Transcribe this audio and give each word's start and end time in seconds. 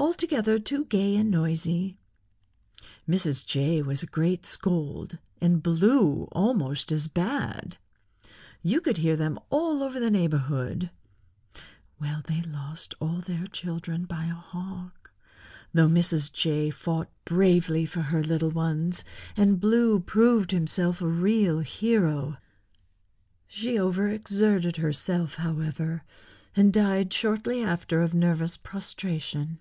"Altogether 0.00 0.60
too 0.60 0.84
gay 0.84 1.16
and 1.16 1.28
noisy. 1.28 1.96
Mrs. 3.08 3.44
Jay 3.44 3.82
was 3.82 4.00
a 4.00 4.06
great 4.06 4.46
scold, 4.46 5.18
and 5.40 5.60
Blue 5.60 6.28
almost 6.30 6.92
as 6.92 7.08
bad. 7.08 7.78
You 8.62 8.80
could 8.80 8.98
hear 8.98 9.16
them 9.16 9.40
all 9.50 9.82
over 9.82 9.98
the 9.98 10.12
neighborhood. 10.12 10.90
Well, 12.00 12.22
they 12.28 12.42
lost 12.42 12.94
all 13.00 13.20
their 13.20 13.48
children 13.48 14.04
by 14.04 14.26
a 14.26 14.34
Hawk, 14.34 15.10
though 15.74 15.88
Mrs. 15.88 16.32
Jay 16.32 16.70
fought 16.70 17.10
bravely 17.24 17.84
for 17.84 18.02
her 18.02 18.22
little 18.22 18.52
ones, 18.52 19.02
and 19.36 19.58
Blue 19.58 19.98
proved 19.98 20.52
himself 20.52 21.02
a 21.02 21.08
real 21.08 21.58
hero. 21.58 22.36
She 23.48 23.76
over 23.76 24.06
exerted 24.06 24.76
herself, 24.76 25.34
however, 25.34 26.04
and 26.54 26.72
died 26.72 27.12
shortly 27.12 27.64
after 27.64 28.00
of 28.00 28.14
nervous 28.14 28.56
prostration. 28.56 29.58